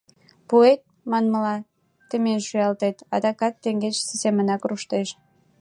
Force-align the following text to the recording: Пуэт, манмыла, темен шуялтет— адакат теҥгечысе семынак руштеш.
Пуэт, 0.47 0.81
манмыла, 1.11 1.57
темен 2.09 2.39
шуялтет— 2.47 2.97
адакат 3.15 3.53
теҥгечысе 3.63 4.15
семынак 4.23 4.61
руштеш. 4.69 5.07